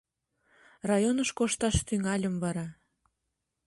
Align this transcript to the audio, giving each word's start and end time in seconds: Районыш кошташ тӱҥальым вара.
Районыш 0.89 1.29
кошташ 1.37 1.75
тӱҥальым 1.87 2.35
вара. 2.43 2.67